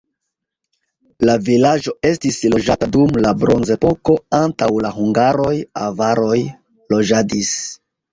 [1.29, 5.53] La vilaĝo estis loĝata dum la bronzepoko, antaŭ la hungaroj
[5.89, 6.39] avaroj
[6.95, 7.53] loĝadis.